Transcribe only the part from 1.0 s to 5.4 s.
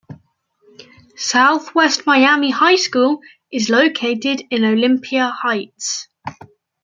Southwest Miami High School is located in Olympia